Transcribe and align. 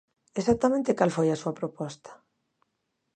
¿Exactamente 0.39 0.95
cal 0.99 1.11
foi 1.15 1.27
a 1.31 1.39
súa 1.41 1.57
proposta? 1.59 2.11